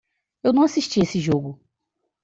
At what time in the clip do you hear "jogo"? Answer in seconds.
1.19-1.59